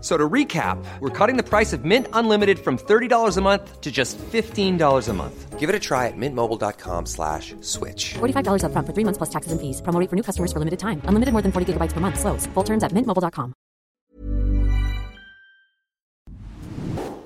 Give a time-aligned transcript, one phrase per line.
[0.00, 3.90] So to recap, we're cutting the price of Mint Unlimited from $30 a month to
[3.92, 5.58] just $15 a month.
[5.58, 8.14] Give it a try at mintmobile.com slash switch.
[8.14, 9.82] $45 upfront for three months plus taxes and fees.
[9.82, 11.02] Promo rate for new customers for limited time.
[11.04, 12.18] Unlimited more than 40 gigabytes per month.
[12.18, 12.46] Slows.
[12.54, 13.52] Full terms at mintmobile.com.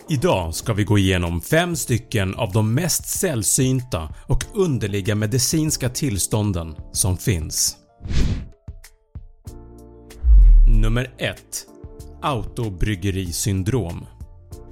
[0.09, 6.77] Idag ska vi gå igenom fem stycken av de mest sällsynta och underliga medicinska tillstånden
[6.93, 7.77] som finns.
[10.67, 11.67] Nummer 1
[12.25, 14.07] Autobryggerisyndrom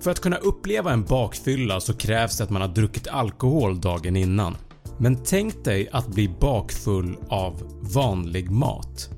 [0.01, 4.17] För att kunna uppleva en bakfylla så krävs det att man har druckit alkohol dagen
[4.17, 4.57] innan.
[4.99, 7.63] Men tänk dig att bli bakfull av
[7.95, 9.11] vanlig mat.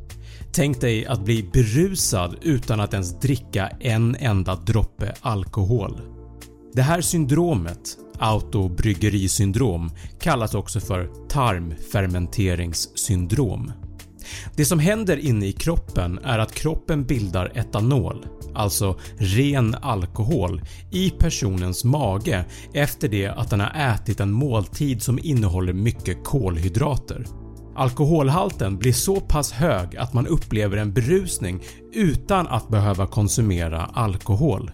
[0.52, 6.00] Tänk dig att bli berusad utan att ens dricka en enda droppe alkohol.
[6.72, 9.90] Det här syndromet, autobryggerisyndrom,
[10.20, 13.72] kallas också för tarmfermenteringssyndrom.
[14.56, 21.10] Det som händer inne i kroppen är att kroppen bildar etanol, alltså ren alkohol, i
[21.10, 27.26] personens mage efter det att den har ätit en måltid som innehåller mycket kolhydrater.
[27.76, 31.62] Alkoholhalten blir så pass hög att man upplever en berusning
[31.92, 34.70] utan att behöva konsumera alkohol.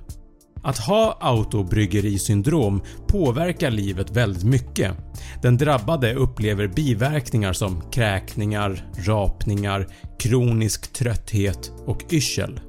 [0.63, 4.97] Att ha autobryggerisyndrom påverkar livet väldigt mycket.
[5.43, 9.87] Den drabbade upplever biverkningar som kräkningar, rapningar,
[10.19, 12.61] kronisk trötthet och yrsel.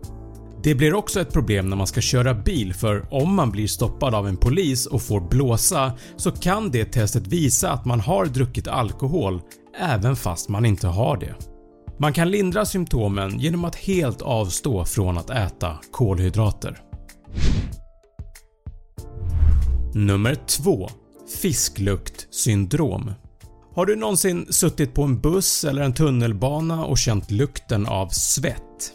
[0.63, 4.15] Det blir också ett problem när man ska köra bil för om man blir stoppad
[4.15, 8.67] av en polis och får blåsa så kan det testet visa att man har druckit
[8.67, 9.41] alkohol
[9.79, 11.35] även fast man inte har det.
[11.97, 16.90] Man kan lindra symptomen genom att helt avstå från att äta kolhydrater.
[19.93, 20.89] Nummer 2
[21.41, 23.11] Fiskluktsyndrom
[23.75, 28.93] Har du någonsin suttit på en buss eller en tunnelbana och känt lukten av svett?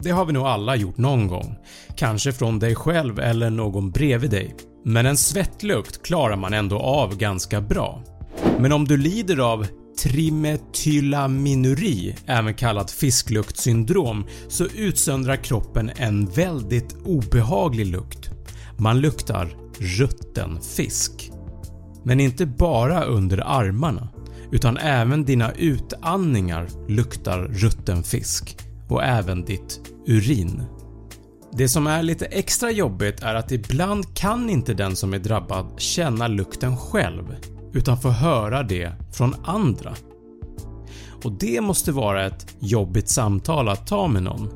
[0.00, 1.54] Det har vi nog alla gjort någon gång,
[1.96, 4.56] kanske från dig själv eller någon bredvid dig.
[4.84, 8.02] Men en svettlukt klarar man ändå av ganska bra.
[8.58, 9.66] Men om du lider av
[10.02, 18.30] trimetylaminuri, även kallat fiskluktsyndrom så utsöndrar kroppen en väldigt obehaglig lukt.
[18.78, 21.30] Man luktar rutten fisk.
[22.04, 24.08] Men inte bara under armarna
[24.52, 28.56] utan även dina utandningar luktar rutten fisk
[28.88, 30.62] och även ditt urin.
[31.52, 35.66] Det som är lite extra jobbigt är att ibland kan inte den som är drabbad
[35.78, 37.36] känna lukten själv
[37.72, 39.94] utan får höra det från andra.
[41.24, 44.48] Och det måste vara ett jobbigt samtal att ta med någon.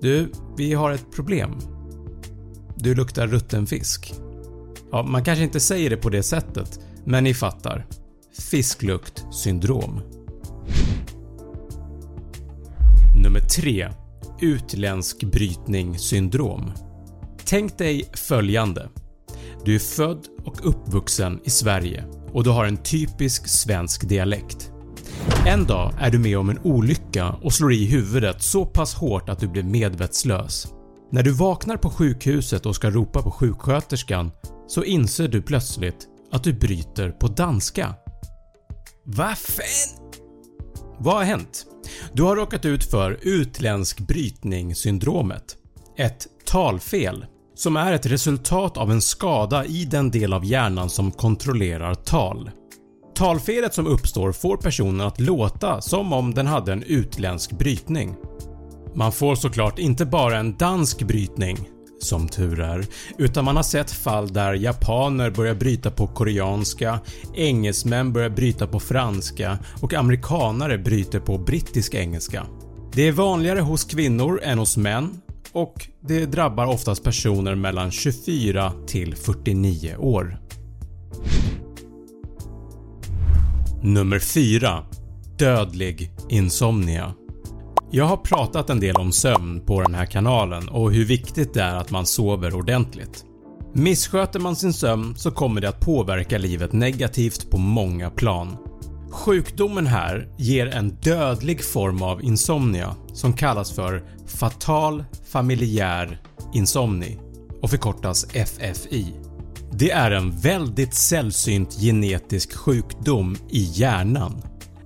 [0.00, 1.50] “Du, vi har ett problem.
[2.82, 4.14] Du luktar rutten fisk.”
[4.92, 7.86] Ja, man kanske inte säger det på det sättet, men ni fattar.
[8.50, 10.00] Fiskluktsyndrom.
[13.22, 13.88] Nummer 3.
[14.40, 15.24] Utländsk
[15.98, 16.72] syndrom.
[17.44, 18.88] Tänk dig följande.
[19.64, 24.72] Du är född och uppvuxen i Sverige och du har en typisk svensk dialekt.
[25.46, 29.28] En dag är du med om en olycka och slår i huvudet så pass hårt
[29.28, 30.68] att du blir medvetslös.
[31.12, 34.30] När du vaknar på sjukhuset och ska ropa på sjuksköterskan
[34.66, 37.94] så inser du plötsligt att du bryter på danska.
[39.04, 40.12] Vad fan?
[40.98, 41.66] Vad har hänt?
[42.12, 45.56] Du har råkat ut för utländsk brytningssyndromet,
[45.96, 51.10] ett talfel som är ett resultat av en skada i den del av hjärnan som
[51.10, 52.50] kontrollerar tal.
[53.14, 58.14] Talfelet som uppstår får personen att låta som om den hade en utländsk brytning.
[58.94, 61.68] Man får såklart inte bara en dansk brytning
[62.00, 62.84] som tur är,
[63.18, 67.00] utan man har sett fall där japaner börjar bryta på koreanska,
[67.34, 72.46] engelsmän börjar bryta på franska och amerikanare bryter på brittisk engelska.
[72.92, 75.20] Det är vanligare hos kvinnor än hos män
[75.52, 80.38] och det drabbar oftast personer mellan 24 till 49 år.
[83.82, 84.84] Nummer 4
[85.38, 87.14] Dödlig insomnia
[87.94, 91.62] jag har pratat en del om sömn på den här kanalen och hur viktigt det
[91.62, 93.24] är att man sover ordentligt.
[93.74, 98.56] Missköter man sin sömn så kommer det att påverka livet negativt på många plan.
[99.10, 106.20] Sjukdomen här ger en dödlig form av insomnia som kallas för fatal familjär
[106.54, 107.18] insomni
[107.62, 109.06] och förkortas FFI.
[109.72, 114.42] Det är en väldigt sällsynt genetisk sjukdom i hjärnan.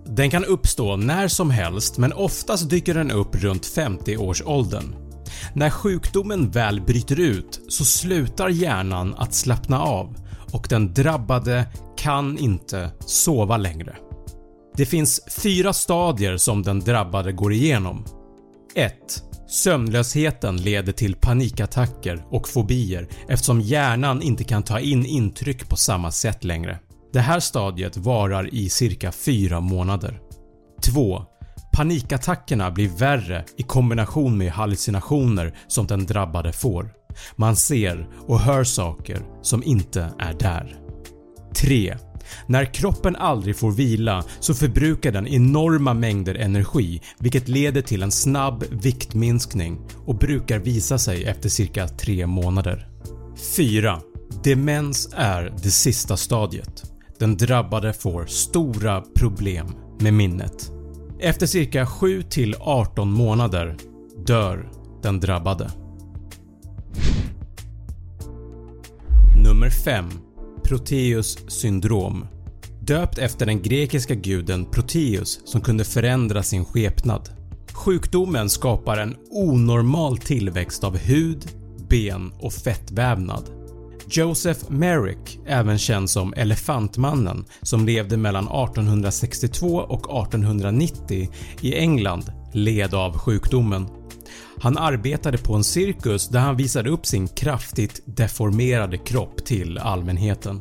[0.09, 4.95] Den kan uppstå när som helst men oftast dyker den upp runt 50 års åldern.
[5.55, 10.17] När sjukdomen väl bryter ut så slutar hjärnan att slappna av
[10.53, 11.67] och den drabbade
[11.97, 13.97] kan inte sova längre.
[14.77, 18.05] Det finns fyra stadier som den drabbade går igenom.
[18.75, 18.93] 1.
[19.49, 26.11] Sömnlösheten leder till panikattacker och fobier eftersom hjärnan inte kan ta in intryck på samma
[26.11, 26.79] sätt längre.
[27.17, 30.21] Det här stadiet varar i cirka 4 månader.
[30.83, 31.23] 2.
[31.73, 36.91] Panikattackerna blir värre i kombination med hallucinationer som den drabbade får.
[37.37, 40.77] Man ser och hör saker som inte är där.
[41.55, 41.97] 3.
[42.47, 48.13] När kroppen aldrig får vila så förbrukar den enorma mängder energi vilket leder till en
[48.13, 52.89] snabb viktminskning och brukar visa sig efter cirka 3 månader.
[53.57, 54.01] 4.
[54.45, 56.96] Demens är det sista stadiet.
[57.19, 59.67] Den drabbade får stora problem
[60.01, 60.73] med minnet.
[61.21, 63.77] Efter cirka 7-18 månader
[64.27, 64.71] dör
[65.03, 65.71] den drabbade.
[69.45, 70.05] Nummer 5
[70.65, 72.27] Proteus syndrom
[72.81, 77.29] Döpt efter den grekiska guden Proteus som kunde förändra sin skepnad.
[77.73, 81.47] Sjukdomen skapar en onormal tillväxt av hud,
[81.89, 83.66] ben och fettvävnad.
[84.11, 91.29] Joseph Merrick, även känd som “Elefantmannen” som levde mellan 1862 och 1890
[91.61, 93.87] i England led av sjukdomen.
[94.61, 100.61] Han arbetade på en cirkus där han visade upp sin kraftigt deformerade kropp till allmänheten.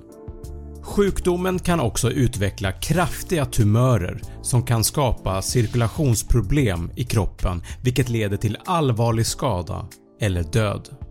[0.81, 8.57] Sjukdomen kan också utveckla kraftiga tumörer som kan skapa cirkulationsproblem i kroppen vilket leder till
[8.65, 9.85] allvarlig skada
[10.21, 11.04] eller död.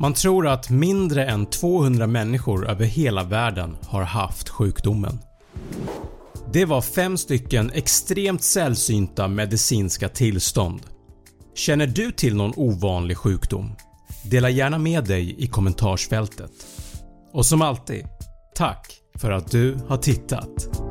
[0.00, 5.18] Man tror att mindre än 200 människor över hela världen har haft sjukdomen.
[6.52, 10.80] Det var 5 stycken extremt sällsynta medicinska tillstånd.
[11.54, 13.72] Känner du till någon ovanlig sjukdom?
[14.24, 16.52] Dela gärna med dig i kommentarsfältet.
[17.32, 18.04] Och som alltid,
[18.54, 20.87] tack för att du har tittat.